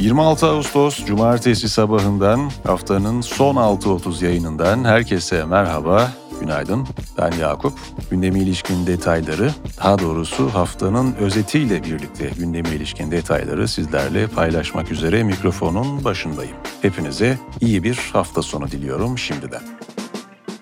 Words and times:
26 0.00 0.46
Ağustos 0.46 1.04
Cumartesi 1.06 1.68
sabahından 1.68 2.50
haftanın 2.66 3.20
son 3.20 3.56
6.30 3.56 4.24
yayınından 4.24 4.84
herkese 4.84 5.44
merhaba, 5.44 6.12
günaydın. 6.40 6.86
Ben 7.18 7.32
Yakup. 7.32 7.72
Gündeme 8.10 8.38
ilişkin 8.38 8.86
detayları, 8.86 9.50
daha 9.78 9.98
doğrusu 9.98 10.54
haftanın 10.54 11.14
özetiyle 11.14 11.84
birlikte 11.84 12.30
gündeme 12.38 12.68
ilişkin 12.68 13.10
detayları 13.10 13.68
sizlerle 13.68 14.26
paylaşmak 14.26 14.90
üzere 14.90 15.22
mikrofonun 15.22 16.04
başındayım. 16.04 16.56
Hepinize 16.82 17.38
iyi 17.60 17.82
bir 17.82 18.10
hafta 18.12 18.42
sonu 18.42 18.70
diliyorum 18.70 19.18
şimdiden. 19.18 19.62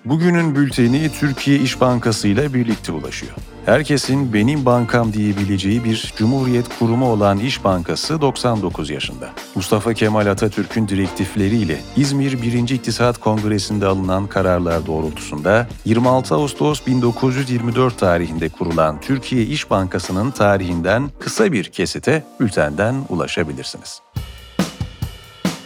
Bugünün 0.05 0.55
bülteni 0.55 1.11
Türkiye 1.19 1.59
İş 1.59 1.81
Bankası 1.81 2.27
ile 2.27 2.53
birlikte 2.53 2.91
ulaşıyor. 2.91 3.33
Herkesin 3.69 4.33
benim 4.33 4.65
bankam 4.65 5.13
diyebileceği 5.13 5.83
bir 5.83 6.13
cumhuriyet 6.17 6.79
kurumu 6.79 7.11
olan 7.11 7.39
İş 7.39 7.63
Bankası 7.63 8.21
99 8.21 8.89
yaşında. 8.89 9.29
Mustafa 9.55 9.93
Kemal 9.93 10.27
Atatürk'ün 10.27 10.87
direktifleriyle 10.87 11.81
İzmir 11.95 12.41
1. 12.41 12.69
İktisat 12.69 13.17
Kongresi'nde 13.17 13.85
alınan 13.85 14.27
kararlar 14.27 14.85
doğrultusunda 14.85 15.67
26 15.85 16.35
Ağustos 16.35 16.87
1924 16.87 17.97
tarihinde 17.97 18.49
kurulan 18.49 19.01
Türkiye 19.01 19.43
İş 19.43 19.69
Bankası'nın 19.69 20.31
tarihinden 20.31 21.09
kısa 21.19 21.51
bir 21.51 21.65
kesite 21.65 22.23
bültenden 22.39 22.95
ulaşabilirsiniz. 23.09 24.01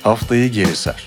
Haftayı 0.04 0.52
geri 0.52 0.76
sar. 0.76 1.06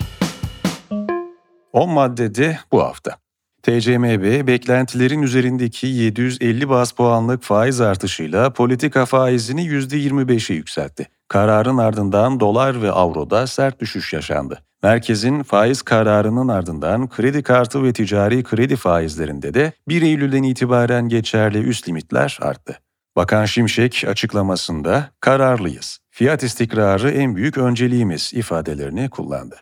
10 1.72 1.91
maddede 1.91 2.58
bu 2.72 2.83
hafta. 2.83 3.25
TCMB 3.66 4.47
beklentilerin 4.47 5.23
üzerindeki 5.23 5.87
750 5.87 6.69
bas 6.69 6.92
puanlık 6.92 7.42
faiz 7.42 7.81
artışıyla 7.81 8.53
politika 8.53 9.06
faizini 9.06 9.67
%25'e 9.67 10.55
yükseltti. 10.55 11.06
Kararın 11.28 11.78
ardından 11.78 12.41
dolar 12.41 12.83
ve 12.83 12.92
avroda 12.92 13.47
sert 13.47 13.81
düşüş 13.81 14.12
yaşandı. 14.12 14.58
Merkezin 14.83 15.42
faiz 15.42 15.83
kararının 15.83 16.48
ardından 16.48 17.08
kredi 17.08 17.42
kartı 17.42 17.84
ve 17.84 17.92
ticari 17.92 18.42
kredi 18.42 18.77
faizlerinde 18.77 19.55
de 19.55 19.73
1 19.89 20.03
Eylül'den 20.03 20.42
itibaren 20.42 21.08
geçerli 21.08 21.58
üst 21.58 21.89
limitler 21.89 22.39
arttı. 22.42 22.78
Bakan 23.17 23.45
Şimşek 23.45 24.05
açıklamasında 24.08 25.11
kararlıyız. 25.20 25.98
Fiyat 26.11 26.42
istikrarı 26.42 27.11
en 27.11 27.36
büyük 27.36 27.58
önceliğimiz 27.58 28.34
ifadelerini 28.34 29.11
kullandı. 29.11 29.56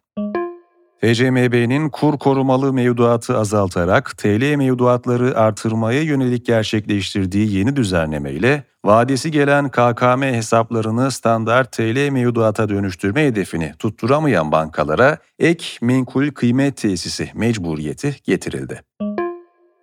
TCMB'nin 1.05 1.89
kur 1.89 2.19
korumalı 2.19 2.73
mevduatı 2.73 3.39
azaltarak 3.39 4.19
TL 4.19 4.55
mevduatları 4.57 5.39
artırmaya 5.39 6.03
yönelik 6.03 6.47
gerçekleştirdiği 6.47 7.57
yeni 7.57 7.77
düzenleme 7.77 8.33
ile 8.33 8.65
vadesi 8.85 9.31
gelen 9.31 9.69
KKM 9.69 10.23
hesaplarını 10.23 11.11
standart 11.11 11.73
TL 11.73 12.09
mevduata 12.11 12.69
dönüştürme 12.69 13.27
hedefini 13.27 13.73
tutturamayan 13.79 14.53
bankalara 14.53 15.19
ek 15.39 15.65
menkul 15.83 16.31
kıymet 16.31 16.77
tesisi 16.77 17.31
mecburiyeti 17.35 18.17
getirildi. 18.23 18.83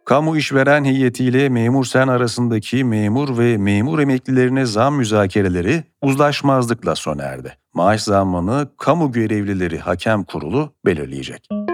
Kamu 0.05 0.37
işveren 0.37 0.83
heyetiyle 0.83 1.49
memur 1.49 1.85
sen 1.85 2.07
arasındaki 2.07 2.83
memur 2.83 3.37
ve 3.37 3.57
memur 3.57 3.99
emeklilerine 3.99 4.65
zam 4.65 4.95
müzakereleri 4.95 5.83
uzlaşmazlıkla 6.01 6.95
sona 6.95 7.23
erdi. 7.23 7.60
Maaş 7.73 8.01
zammını 8.01 8.69
kamu 8.77 9.11
görevlileri 9.11 9.79
hakem 9.79 10.23
kurulu 10.23 10.73
belirleyecek. 10.85 11.70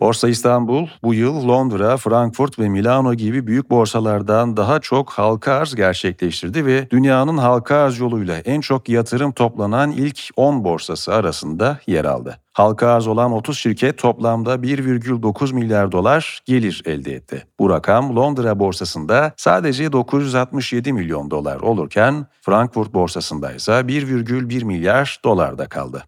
Borsa 0.00 0.28
İstanbul 0.28 0.86
bu 1.02 1.14
yıl 1.14 1.48
Londra, 1.48 1.96
Frankfurt 1.96 2.58
ve 2.58 2.68
Milano 2.68 3.14
gibi 3.14 3.46
büyük 3.46 3.70
borsalardan 3.70 4.56
daha 4.56 4.80
çok 4.80 5.10
halka 5.10 5.52
arz 5.52 5.74
gerçekleştirdi 5.74 6.66
ve 6.66 6.90
dünyanın 6.90 7.38
halka 7.38 7.76
arz 7.76 7.98
yoluyla 7.98 8.38
en 8.38 8.60
çok 8.60 8.88
yatırım 8.88 9.32
toplanan 9.32 9.90
ilk 9.90 10.20
10 10.36 10.64
borsası 10.64 11.14
arasında 11.14 11.78
yer 11.86 12.04
aldı. 12.04 12.38
Halka 12.52 12.88
arz 12.88 13.06
olan 13.06 13.32
30 13.32 13.58
şirket 13.58 13.98
toplamda 13.98 14.54
1,9 14.54 15.54
milyar 15.54 15.92
dolar 15.92 16.40
gelir 16.44 16.82
elde 16.86 17.12
etti. 17.12 17.46
Bu 17.58 17.70
rakam 17.70 18.16
Londra 18.16 18.58
borsasında 18.58 19.32
sadece 19.36 19.92
967 19.92 20.92
milyon 20.92 21.30
dolar 21.30 21.60
olurken 21.60 22.26
Frankfurt 22.42 22.94
borsasında 22.94 23.52
ise 23.52 23.72
1,1 23.72 24.64
milyar 24.64 25.20
dolarda 25.24 25.66
kaldı. 25.66 26.04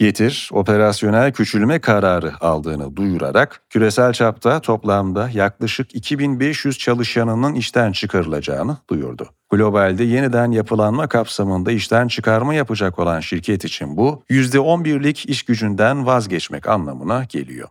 Getir, 0.00 0.50
operasyonel 0.52 1.32
küçülme 1.32 1.78
kararı 1.78 2.32
aldığını 2.40 2.96
duyurarak 2.96 3.62
küresel 3.70 4.12
çapta 4.12 4.60
toplamda 4.60 5.30
yaklaşık 5.34 5.94
2500 5.94 6.78
çalışanının 6.78 7.54
işten 7.54 7.92
çıkarılacağını 7.92 8.76
duyurdu. 8.90 9.28
Globalde 9.50 10.04
yeniden 10.04 10.50
yapılanma 10.50 11.08
kapsamında 11.08 11.72
işten 11.72 12.08
çıkarma 12.08 12.54
yapacak 12.54 12.98
olan 12.98 13.20
şirket 13.20 13.64
için 13.64 13.96
bu 13.96 14.22
%11'lik 14.30 15.28
iş 15.28 15.42
gücünden 15.42 16.06
vazgeçmek 16.06 16.68
anlamına 16.68 17.24
geliyor. 17.24 17.68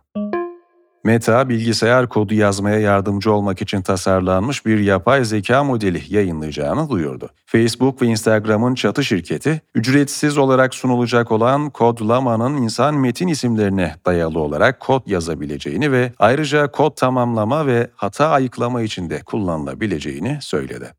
Meta, 1.04 1.48
bilgisayar 1.48 2.08
kodu 2.08 2.34
yazmaya 2.34 2.80
yardımcı 2.80 3.32
olmak 3.32 3.62
için 3.62 3.82
tasarlanmış 3.82 4.66
bir 4.66 4.78
yapay 4.78 5.24
zeka 5.24 5.64
modeli 5.64 6.02
yayınlayacağını 6.14 6.90
duyurdu. 6.90 7.28
Facebook 7.46 8.02
ve 8.02 8.06
Instagram'ın 8.06 8.74
çatı 8.74 9.04
şirketi, 9.04 9.62
ücretsiz 9.74 10.38
olarak 10.38 10.74
sunulacak 10.74 11.32
olan 11.32 11.70
kodlamanın 11.70 12.56
insan 12.56 12.94
metin 12.94 13.28
isimlerine 13.28 13.94
dayalı 14.06 14.40
olarak 14.40 14.80
kod 14.80 15.02
yazabileceğini 15.06 15.92
ve 15.92 16.12
ayrıca 16.18 16.70
kod 16.70 16.96
tamamlama 16.96 17.66
ve 17.66 17.90
hata 17.94 18.28
ayıklama 18.28 18.82
için 18.82 19.10
de 19.10 19.22
kullanılabileceğini 19.22 20.38
söyledi. 20.40 20.92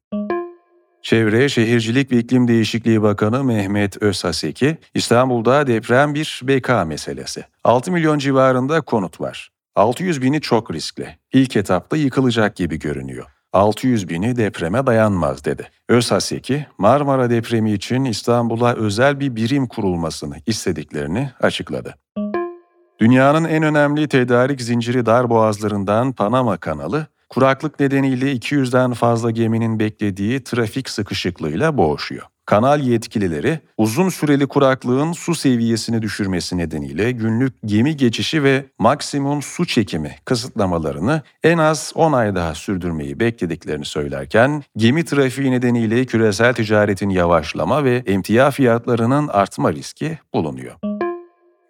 Çevre, 1.02 1.50
Şehircilik 1.50 2.12
ve 2.12 2.18
İklim 2.18 2.48
Değişikliği 2.48 3.02
Bakanı 3.02 3.44
Mehmet 3.44 4.04
Özhaseki, 4.04 4.78
İstanbul'da 4.94 5.68
deprem 5.68 6.14
bir 6.14 6.42
BK 6.44 6.70
meselesi. 6.88 7.44
6 7.64 7.92
milyon 7.92 8.20
civarında 8.20 8.82
konut 8.82 9.22
var. 9.22 9.52
600 9.76 10.22
bini 10.22 10.42
çok 10.42 10.74
riskli. 10.74 11.18
İlk 11.34 11.58
etapta 11.58 11.98
yıkılacak 11.98 12.56
gibi 12.56 12.80
görünüyor. 12.80 13.26
600 13.54 14.10
bini 14.10 14.36
depreme 14.36 14.86
dayanmaz 14.86 15.46
dedi. 15.46 15.70
Özhaseki, 15.90 16.66
Marmara 16.78 17.30
depremi 17.30 17.74
için 17.74 18.06
İstanbul'a 18.06 18.74
özel 18.74 19.20
bir 19.20 19.36
birim 19.36 19.68
kurulmasını 19.68 20.36
istediklerini 20.46 21.32
açıkladı. 21.42 21.96
Dünyanın 23.00 23.44
en 23.44 23.64
önemli 23.64 24.08
tedarik 24.08 24.62
zinciri 24.62 25.06
dar 25.06 25.30
boğazlarından 25.30 26.14
Panama 26.14 26.58
kanalı, 26.58 27.08
kuraklık 27.30 27.80
nedeniyle 27.80 28.34
200'den 28.34 28.94
fazla 28.94 29.32
geminin 29.32 29.80
beklediği 29.80 30.44
trafik 30.44 30.90
sıkışıklığıyla 30.90 31.78
boğuşuyor. 31.78 32.31
Kanal 32.46 32.80
yetkilileri 32.82 33.60
uzun 33.78 34.10
süreli 34.10 34.48
kuraklığın 34.48 35.14
su 35.14 35.36
seviyesini 35.36 36.02
düşürmesi 36.02 36.58
nedeniyle 36.58 37.12
günlük 37.12 37.54
gemi 37.66 37.98
geçişi 37.98 38.44
ve 38.44 38.66
maksimum 38.80 39.42
su 39.42 39.66
çekimi 39.66 40.16
kısıtlamalarını 40.26 41.22
en 41.44 41.58
az 41.58 41.92
10 41.96 42.14
ay 42.14 42.36
daha 42.36 42.56
sürdürmeyi 42.56 43.20
beklediklerini 43.20 43.86
söylerken 43.86 44.64
gemi 44.78 45.06
trafiği 45.06 45.52
nedeniyle 45.52 46.06
küresel 46.06 46.54
ticaretin 46.54 47.10
yavaşlama 47.10 47.84
ve 47.84 48.04
emtia 48.06 48.52
fiyatlarının 48.52 49.28
artma 49.28 49.74
riski 49.74 50.20
bulunuyor. 50.34 51.01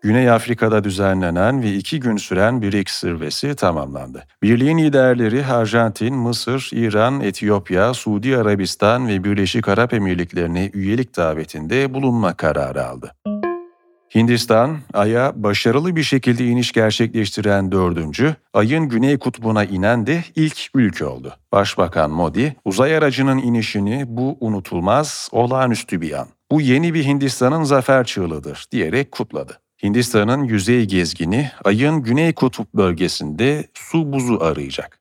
Güney 0.03 0.29
Afrika'da 0.29 0.83
düzenlenen 0.83 1.63
ve 1.63 1.73
iki 1.73 1.99
gün 1.99 2.17
süren 2.17 2.61
BRICS 2.61 2.99
zirvesi 2.99 3.55
tamamlandı. 3.55 4.23
Birliğin 4.43 4.77
liderleri 4.77 5.45
Arjantin, 5.45 6.15
Mısır, 6.15 6.69
İran, 6.73 7.21
Etiyopya, 7.21 7.93
Suudi 7.93 8.37
Arabistan 8.37 9.07
ve 9.07 9.23
Birleşik 9.23 9.67
Arap 9.67 9.93
Emirlikleri'ne 9.93 10.69
üyelik 10.73 11.17
davetinde 11.17 11.93
bulunma 11.93 12.33
kararı 12.33 12.85
aldı. 12.85 13.15
Hindistan, 14.15 14.77
Ay'a 14.93 15.43
başarılı 15.43 15.95
bir 15.95 16.03
şekilde 16.03 16.45
iniş 16.45 16.71
gerçekleştiren 16.71 17.71
dördüncü, 17.71 18.35
Ay'ın 18.53 18.89
güney 18.89 19.17
kutbuna 19.17 19.63
inen 19.63 20.07
de 20.07 20.23
ilk 20.35 20.69
ülke 20.75 21.05
oldu. 21.05 21.33
Başbakan 21.51 22.11
Modi, 22.11 22.55
uzay 22.65 22.97
aracının 22.97 23.37
inişini 23.37 24.03
bu 24.07 24.37
unutulmaz, 24.39 25.29
olağanüstü 25.31 26.01
bir 26.01 26.19
an. 26.19 26.27
Bu 26.51 26.61
yeni 26.61 26.93
bir 26.93 27.05
Hindistan'ın 27.05 27.63
zafer 27.63 28.03
çığlığıdır 28.03 28.65
diyerek 28.71 29.11
kutladı. 29.11 29.61
Hindistan'ın 29.83 30.43
yüzey 30.43 30.85
gezgini 30.85 31.51
ayın 31.63 32.03
güney 32.03 32.33
kutup 32.33 32.73
bölgesinde 32.73 33.67
su 33.73 34.13
buzu 34.13 34.39
arayacak. 34.41 34.99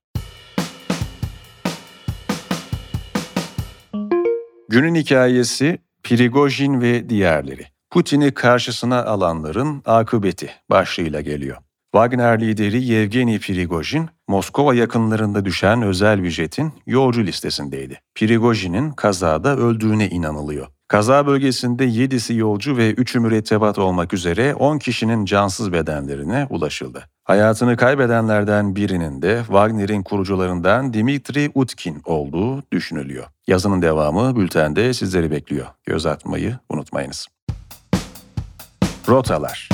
Günün 4.69 4.95
hikayesi 4.95 5.79
Prigojin 6.03 6.81
ve 6.81 7.09
diğerleri. 7.09 7.67
Putin'i 7.91 8.35
karşısına 8.35 9.05
alanların 9.05 9.83
akıbeti 9.87 10.51
başlığıyla 10.71 11.21
geliyor. 11.21 11.57
Wagner 11.93 12.41
lideri 12.41 12.85
Yevgeni 12.85 13.41
Prigojin, 13.41 14.09
Moskova 14.29 14.75
yakınlarında 14.75 15.45
düşen 15.45 15.83
özel 15.83 16.23
bir 16.23 16.31
jetin 16.31 16.73
yolcu 16.87 17.27
listesindeydi. 17.27 18.01
Prigojin'in 18.15 18.91
kazada 18.91 19.57
öldüğüne 19.57 20.09
inanılıyor. 20.09 20.67
Kaza 20.91 21.27
bölgesinde 21.27 21.85
7'si 21.85 22.35
yolcu 22.35 22.77
ve 22.77 22.93
3'ü 22.95 23.21
mürettebat 23.21 23.79
olmak 23.79 24.15
üzere 24.15 24.55
10 24.55 24.79
kişinin 24.79 25.25
cansız 25.25 25.73
bedenlerine 25.73 26.47
ulaşıldı. 26.51 27.05
Hayatını 27.25 27.77
kaybedenlerden 27.77 28.77
birinin 28.77 29.23
de 29.23 29.43
Wagner'in 29.47 30.03
kurucularından 30.03 30.93
Dimitri 30.93 31.51
Utkin 31.55 32.03
olduğu 32.05 32.63
düşünülüyor. 32.73 33.27
Yazının 33.47 33.83
devamı 33.83 34.37
bültende 34.37 34.95
sizleri 34.95 35.31
bekliyor. 35.31 35.67
Göz 35.85 36.07
atmayı 36.07 36.59
unutmayınız. 36.69 37.27
Rotalar 39.09 39.69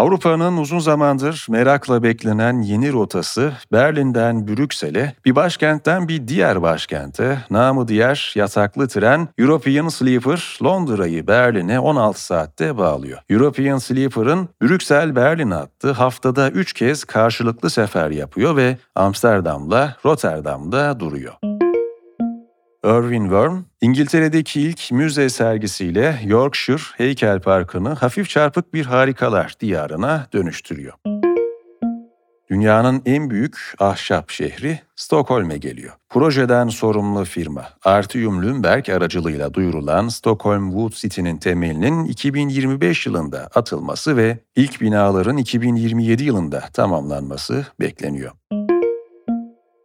Avrupa'nın 0.00 0.56
uzun 0.56 0.78
zamandır 0.78 1.46
merakla 1.48 2.02
beklenen 2.02 2.62
yeni 2.62 2.92
rotası 2.92 3.52
Berlin'den 3.72 4.48
Brüksel'e, 4.48 5.14
bir 5.24 5.36
başkentten 5.36 6.08
bir 6.08 6.28
diğer 6.28 6.62
başkente, 6.62 7.38
namı 7.50 7.88
diğer 7.88 8.32
yataklı 8.36 8.88
tren 8.88 9.28
European 9.38 9.88
Sleeper 9.88 10.58
Londra'yı 10.64 11.26
Berlin'e 11.26 11.80
16 11.80 12.24
saatte 12.24 12.78
bağlıyor. 12.78 13.18
European 13.30 13.78
Sleeper'ın 13.78 14.48
Brüksel-Berlin 14.62 15.50
hattı 15.50 15.92
haftada 15.92 16.50
3 16.50 16.72
kez 16.72 17.04
karşılıklı 17.04 17.70
sefer 17.70 18.10
yapıyor 18.10 18.56
ve 18.56 18.76
Amsterdam'la 18.94 19.96
Rotterdam'da 20.04 21.00
duruyor. 21.00 21.49
Irving 22.84 23.22
Worm, 23.22 23.58
İngiltere'deki 23.80 24.60
ilk 24.60 24.92
müze 24.92 25.28
sergisiyle 25.28 26.20
Yorkshire 26.24 26.82
Heykel 26.96 27.40
Parkı'nı 27.40 27.88
hafif 27.88 28.28
çarpık 28.28 28.74
bir 28.74 28.86
harikalar 28.86 29.54
diyarına 29.60 30.26
dönüştürüyor. 30.32 30.92
Dünyanın 32.50 33.02
en 33.06 33.30
büyük 33.30 33.74
ahşap 33.78 34.30
şehri 34.30 34.80
Stockholm'e 34.96 35.58
geliyor. 35.58 35.92
Projeden 36.08 36.68
sorumlu 36.68 37.24
firma 37.24 37.68
Artium 37.84 38.42
Lundberg 38.42 38.88
aracılığıyla 38.88 39.54
duyurulan 39.54 40.08
Stockholm 40.08 40.70
Wood 40.70 40.92
City'nin 40.92 41.36
temelinin 41.36 42.04
2025 42.04 43.06
yılında 43.06 43.50
atılması 43.54 44.16
ve 44.16 44.38
ilk 44.56 44.80
binaların 44.80 45.36
2027 45.36 46.24
yılında 46.24 46.60
tamamlanması 46.60 47.66
bekleniyor. 47.80 48.32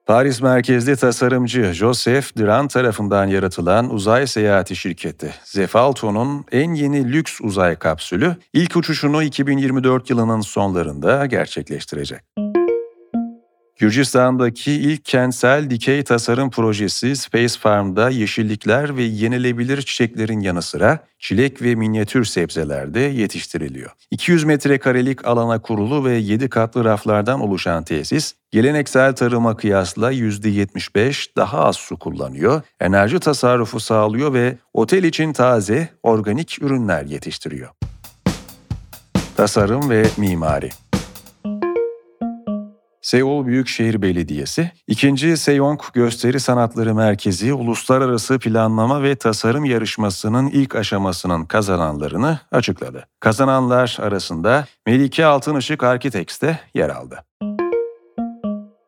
Paris 0.05 0.41
merkezli 0.41 0.95
tasarımcı 0.95 1.73
Joseph 1.73 2.37
Duran 2.37 2.67
tarafından 2.67 3.27
yaratılan 3.27 3.93
uzay 3.93 4.27
seyahati 4.27 4.75
şirketi 4.75 5.33
Zefalto'nun 5.43 6.45
en 6.51 6.73
yeni 6.73 7.13
lüks 7.13 7.41
uzay 7.41 7.75
kapsülü 7.75 8.35
ilk 8.53 8.75
uçuşunu 8.75 9.23
2024 9.23 10.09
yılının 10.09 10.41
sonlarında 10.41 11.25
gerçekleştirecek. 11.25 12.44
Gürcistan'daki 13.79 14.71
ilk 14.71 15.05
kentsel 15.05 15.69
dikey 15.69 16.03
tasarım 16.03 16.49
projesi 16.49 17.15
Space 17.15 17.59
Farm'da 17.59 18.09
yeşillikler 18.09 18.97
ve 18.97 19.03
yenilebilir 19.03 19.81
çiçeklerin 19.81 20.39
yanı 20.39 20.61
sıra 20.61 20.99
çilek 21.19 21.61
ve 21.61 21.75
minyatür 21.75 22.25
sebzeler 22.25 22.93
de 22.93 22.99
yetiştiriliyor. 22.99 23.91
200 24.11 24.43
metrekarelik 24.43 25.25
alana 25.25 25.61
kurulu 25.61 26.05
ve 26.05 26.13
7 26.13 26.49
katlı 26.49 26.85
raflardan 26.85 27.41
oluşan 27.41 27.83
tesis, 27.83 28.33
geleneksel 28.51 29.15
tarıma 29.15 29.57
kıyasla 29.57 30.13
%75 30.13 31.35
daha 31.37 31.59
az 31.59 31.75
su 31.75 31.99
kullanıyor, 31.99 32.61
enerji 32.79 33.19
tasarrufu 33.19 33.79
sağlıyor 33.79 34.33
ve 34.33 34.57
otel 34.73 35.03
için 35.03 35.33
taze, 35.33 35.89
organik 36.03 36.61
ürünler 36.61 37.03
yetiştiriyor. 37.05 37.69
Tasarım 39.37 39.89
ve 39.89 40.05
mimari 40.17 40.69
Seul 43.05 43.45
Büyükşehir 43.45 44.01
Belediyesi, 44.01 44.71
2. 44.87 45.37
Seyong 45.37 45.81
Gösteri 45.93 46.39
Sanatları 46.39 46.95
Merkezi 46.95 47.53
Uluslararası 47.53 48.39
Planlama 48.39 49.03
ve 49.03 49.15
Tasarım 49.15 49.65
Yarışması'nın 49.65 50.47
ilk 50.47 50.75
aşamasının 50.75 51.45
kazananlarını 51.45 52.39
açıkladı. 52.51 53.07
Kazananlar 53.19 53.97
arasında 54.01 54.65
Melike 54.85 55.25
Altınışık 55.25 55.83
Architects 55.83 56.41
de 56.41 56.59
yer 56.73 56.89
aldı. 56.89 57.25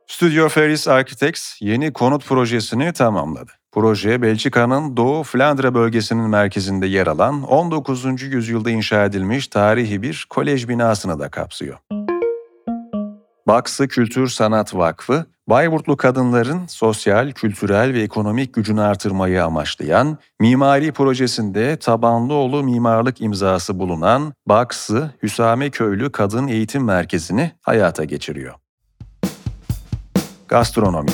Studio 0.07 0.49
Ferris 0.49 0.87
Architects 0.87 1.61
yeni 1.61 1.93
konut 1.93 2.25
projesini 2.25 2.93
tamamladı. 2.93 3.51
Proje 3.71 4.21
Belçika'nın 4.21 4.97
Doğu 4.97 5.23
Flandra 5.23 5.73
bölgesinin 5.73 6.29
merkezinde 6.29 6.87
yer 6.87 7.07
alan 7.07 7.43
19. 7.43 8.21
yüzyılda 8.21 8.69
inşa 8.69 9.05
edilmiş 9.05 9.47
tarihi 9.47 10.01
bir 10.01 10.27
kolej 10.29 10.67
binasını 10.67 11.19
da 11.19 11.29
kapsıyor. 11.29 11.77
Baksı 13.47 13.87
Kültür 13.87 14.27
Sanat 14.27 14.75
Vakfı, 14.75 15.25
Bayburtlu 15.49 15.97
kadınların 15.97 16.67
sosyal, 16.67 17.31
kültürel 17.31 17.93
ve 17.93 18.01
ekonomik 18.01 18.53
gücünü 18.53 18.81
artırmayı 18.81 19.43
amaçlayan 19.43 20.17
mimari 20.39 20.91
projesinde 20.91 21.77
Tabanlıoğlu 21.77 22.63
mimarlık 22.63 23.21
imzası 23.21 23.79
bulunan 23.79 24.33
Baksı 24.47 25.11
Hüsame 25.23 25.69
Köylü 25.69 26.11
Kadın 26.11 26.47
Eğitim 26.47 26.83
Merkezi'ni 26.83 27.51
hayata 27.61 28.03
geçiriyor. 28.03 28.53
Gastronomi 30.47 31.11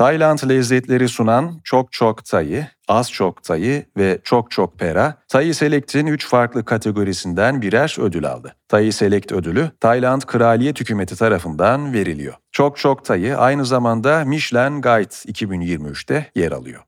Tayland 0.00 0.38
lezzetleri 0.48 1.08
sunan 1.08 1.60
Çok 1.64 1.92
Çok 1.92 2.24
Tayı, 2.24 2.66
Az 2.88 3.12
Çok 3.12 3.42
Tayı 3.42 3.84
ve 3.96 4.18
Çok 4.24 4.50
Çok 4.50 4.78
Pera, 4.78 5.14
Tayı 5.28 5.54
Select'in 5.54 6.06
3 6.06 6.26
farklı 6.26 6.64
kategorisinden 6.64 7.62
birer 7.62 7.96
ödül 8.00 8.26
aldı. 8.26 8.54
Tayı 8.68 8.92
Select 8.92 9.32
ödülü 9.32 9.70
Tayland 9.80 10.22
Kraliyet 10.22 10.80
Hükümeti 10.80 11.16
tarafından 11.16 11.92
veriliyor. 11.92 12.34
Çok 12.52 12.78
Çok 12.78 13.04
Tayı 13.04 13.38
aynı 13.38 13.66
zamanda 13.66 14.24
Michelin 14.24 14.82
Guide 14.82 15.32
2023'te 15.32 16.26
yer 16.34 16.52
alıyor. 16.52 16.82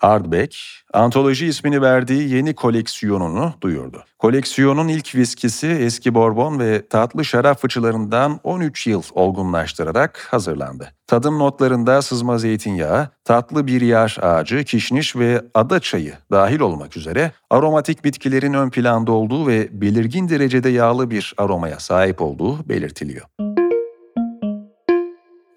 Ardbeg, 0.00 0.50
antoloji 0.92 1.46
ismini 1.46 1.82
verdiği 1.82 2.34
yeni 2.34 2.54
koleksiyonunu 2.54 3.52
duyurdu. 3.60 4.04
Koleksiyonun 4.18 4.88
ilk 4.88 5.14
viskisi 5.14 5.66
eski 5.66 6.14
Bourbon 6.14 6.58
ve 6.58 6.86
tatlı 6.88 7.24
şarap 7.24 7.60
fıçılarından 7.60 8.40
13 8.44 8.86
yıl 8.86 9.02
olgunlaştırarak 9.12 10.28
hazırlandı. 10.30 10.92
Tadım 11.06 11.38
notlarında 11.38 12.02
sızma 12.02 12.38
zeytinyağı, 12.38 13.08
tatlı 13.24 13.66
bir 13.66 13.80
yaş 13.80 14.18
ağacı, 14.18 14.64
kişniş 14.64 15.16
ve 15.16 15.42
ada 15.54 15.80
çayı 15.80 16.14
dahil 16.30 16.60
olmak 16.60 16.96
üzere 16.96 17.32
aromatik 17.50 18.04
bitkilerin 18.04 18.54
ön 18.54 18.70
planda 18.70 19.12
olduğu 19.12 19.46
ve 19.46 19.68
belirgin 19.80 20.28
derecede 20.28 20.68
yağlı 20.68 21.10
bir 21.10 21.34
aromaya 21.36 21.78
sahip 21.78 22.22
olduğu 22.22 22.68
belirtiliyor. 22.68 23.26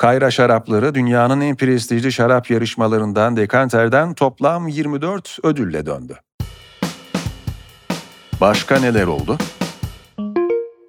Kayra 0.04 0.32
şarapları 0.32 0.96
dünyanın 0.96 1.42
en 1.42 1.56
prestijli 1.56 2.12
şarap 2.12 2.50
yarışmalarından 2.50 3.38
Dekanter'den 3.38 4.14
toplam 4.14 4.68
24 4.68 5.38
ödülle 5.44 5.86
döndü. 5.86 6.18
Başka 8.42 8.80
neler 8.80 9.08
oldu? 9.08 9.38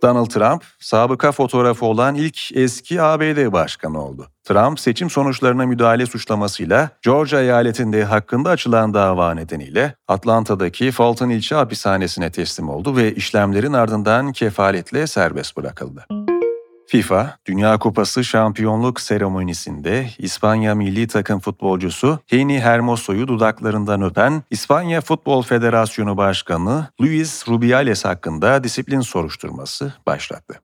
Donald 0.02 0.26
Trump, 0.26 0.64
sabıka 0.80 1.32
fotoğrafı 1.32 1.86
olan 1.86 2.14
ilk 2.14 2.56
eski 2.56 3.02
ABD 3.02 3.52
başkanı 3.52 4.04
oldu. 4.04 4.26
Trump, 4.44 4.80
seçim 4.80 5.10
sonuçlarına 5.10 5.66
müdahale 5.66 6.06
suçlamasıyla 6.06 6.90
Georgia 7.02 7.40
eyaletinde 7.40 8.04
hakkında 8.04 8.50
açılan 8.50 8.94
dava 8.94 9.34
nedeniyle 9.34 9.94
Atlanta'daki 10.08 10.90
Fulton 10.90 11.30
ilçe 11.30 11.54
hapishanesine 11.54 12.30
teslim 12.30 12.68
oldu 12.68 12.96
ve 12.96 13.14
işlemlerin 13.14 13.72
ardından 13.72 14.32
kefaletle 14.32 15.06
serbest 15.06 15.56
bırakıldı. 15.56 16.06
FIFA, 16.86 17.36
Dünya 17.46 17.78
Kupası 17.78 18.24
şampiyonluk 18.24 19.00
seremonisinde 19.00 20.06
İspanya 20.18 20.74
milli 20.74 21.08
takım 21.08 21.40
futbolcusu 21.40 22.18
Heni 22.26 22.60
Hermoso'yu 22.60 23.28
dudaklarından 23.28 24.02
öpen 24.02 24.42
İspanya 24.50 25.00
Futbol 25.00 25.42
Federasyonu 25.42 26.16
Başkanı 26.16 26.86
Luis 27.00 27.48
Rubiales 27.48 28.04
hakkında 28.04 28.64
disiplin 28.64 29.00
soruşturması 29.00 29.92
başlattı. 30.06 30.60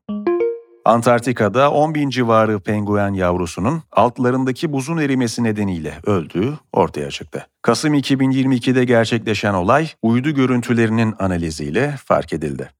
Antarktika'da 0.84 1.70
10 1.70 1.94
bin 1.94 2.10
civarı 2.10 2.60
penguen 2.60 3.12
yavrusunun 3.12 3.82
altlarındaki 3.92 4.72
buzun 4.72 4.98
erimesi 4.98 5.44
nedeniyle 5.44 5.94
öldüğü 6.06 6.52
ortaya 6.72 7.10
çıktı. 7.10 7.46
Kasım 7.62 7.94
2022'de 7.94 8.84
gerçekleşen 8.84 9.54
olay 9.54 9.88
uydu 10.02 10.30
görüntülerinin 10.30 11.14
analiziyle 11.18 11.94
fark 12.04 12.32
edildi. 12.32 12.70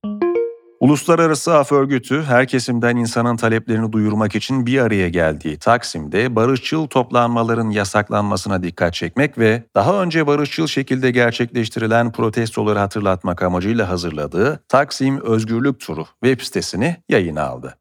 Uluslararası 0.81 1.55
Af 1.55 1.73
Örgütü 1.73 2.23
her 2.23 2.47
kesimden 2.47 2.97
insanın 2.97 3.37
taleplerini 3.37 3.93
duyurmak 3.93 4.35
için 4.35 4.67
bir 4.67 4.79
araya 4.79 5.09
geldiği 5.09 5.59
Taksim'de 5.59 6.37
barışçıl 6.37 6.87
toplanmaların 6.87 7.71
yasaklanmasına 7.71 8.63
dikkat 8.63 8.95
çekmek 8.95 9.39
ve 9.39 9.63
daha 9.75 10.03
önce 10.03 10.27
barışçıl 10.27 10.67
şekilde 10.67 11.11
gerçekleştirilen 11.11 12.13
protestoları 12.13 12.79
hatırlatmak 12.79 13.43
amacıyla 13.43 13.89
hazırladığı 13.89 14.65
Taksim 14.69 15.21
Özgürlük 15.21 15.81
Turu 15.81 16.07
web 16.25 16.41
sitesini 16.41 16.97
yayına 17.09 17.43
aldı. 17.43 17.77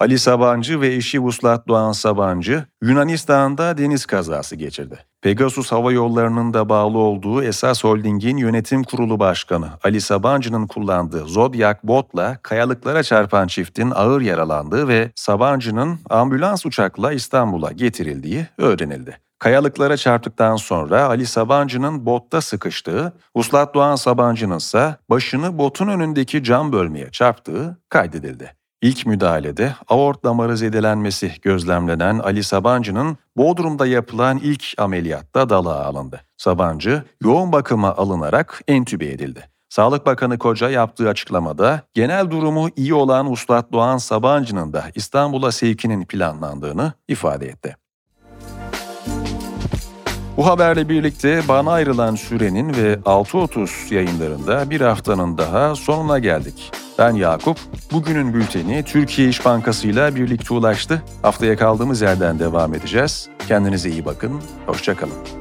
Ali 0.00 0.18
Sabancı 0.18 0.80
ve 0.80 0.94
eşi 0.94 1.22
Vuslat 1.22 1.68
Doğan 1.68 1.92
Sabancı 1.92 2.64
Yunanistan'da 2.82 3.78
deniz 3.78 4.06
kazası 4.06 4.56
geçirdi. 4.56 4.98
Pegasus 5.22 5.72
Hava 5.72 5.92
Yolları'nın 5.92 6.54
da 6.54 6.68
bağlı 6.68 6.98
olduğu 6.98 7.42
Esas 7.42 7.84
Holding'in 7.84 8.36
yönetim 8.36 8.84
kurulu 8.84 9.18
başkanı 9.18 9.68
Ali 9.84 10.00
Sabancı'nın 10.00 10.66
kullandığı 10.66 11.28
Zodiac 11.28 11.78
botla 11.84 12.38
kayalıklara 12.42 13.02
çarpan 13.02 13.46
çiftin 13.46 13.90
ağır 13.90 14.20
yaralandığı 14.20 14.88
ve 14.88 15.10
Sabancı'nın 15.14 15.98
ambulans 16.10 16.66
uçakla 16.66 17.12
İstanbul'a 17.12 17.72
getirildiği 17.72 18.46
öğrenildi. 18.58 19.18
Kayalıklara 19.38 19.96
çarptıktan 19.96 20.56
sonra 20.56 21.04
Ali 21.04 21.26
Sabancı'nın 21.26 22.06
botta 22.06 22.40
sıkıştığı, 22.40 23.12
Uslat 23.34 23.74
Doğan 23.74 23.96
Sabancı'nın 23.96 24.58
ise 24.58 24.96
başını 25.10 25.58
botun 25.58 25.88
önündeki 25.88 26.44
cam 26.44 26.72
bölmeye 26.72 27.10
çarptığı 27.10 27.78
kaydedildi. 27.88 28.59
İlk 28.82 29.06
müdahalede 29.06 29.74
aort 29.88 30.24
damarı 30.24 30.56
zedelenmesi 30.56 31.32
gözlemlenen 31.42 32.18
Ali 32.18 32.44
Sabancı'nın 32.44 33.16
Bodrum'da 33.36 33.86
yapılan 33.86 34.38
ilk 34.38 34.64
ameliyatta 34.78 35.48
dalağa 35.48 35.84
alındı. 35.84 36.20
Sabancı 36.36 37.04
yoğun 37.22 37.52
bakıma 37.52 37.96
alınarak 37.96 38.62
entübe 38.68 39.06
edildi. 39.06 39.48
Sağlık 39.68 40.06
Bakanı 40.06 40.38
Koca 40.38 40.70
yaptığı 40.70 41.08
açıklamada 41.08 41.82
genel 41.94 42.30
durumu 42.30 42.68
iyi 42.76 42.94
olan 42.94 43.32
Uslat 43.32 43.72
Doğan 43.72 43.96
Sabancı'nın 43.98 44.72
da 44.72 44.84
İstanbul'a 44.94 45.52
sevkinin 45.52 46.04
planlandığını 46.04 46.92
ifade 47.08 47.46
etti. 47.46 47.76
Bu 50.36 50.46
haberle 50.46 50.88
birlikte 50.88 51.42
bana 51.48 51.72
ayrılan 51.72 52.14
sürenin 52.14 52.74
ve 52.74 52.94
6.30 52.94 53.94
yayınlarında 53.94 54.70
bir 54.70 54.80
haftanın 54.80 55.38
daha 55.38 55.74
sonuna 55.74 56.18
geldik. 56.18 56.72
Ben 57.00 57.14
Yakup. 57.14 57.58
Bugünün 57.92 58.34
bülteni 58.34 58.84
Türkiye 58.84 59.28
İş 59.28 59.44
Bankası 59.44 59.88
ile 59.88 60.14
birlikte 60.14 60.54
ulaştı. 60.54 61.02
Haftaya 61.22 61.56
kaldığımız 61.56 62.00
yerden 62.00 62.38
devam 62.38 62.74
edeceğiz. 62.74 63.28
Kendinize 63.48 63.90
iyi 63.90 64.04
bakın. 64.04 64.40
Hoşçakalın. 64.66 65.39